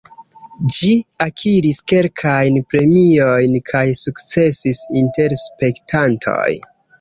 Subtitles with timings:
[0.75, 0.87] Ĝi
[1.25, 6.49] akiris kelkajn premiojn kaj sukcesis inter spektantoj.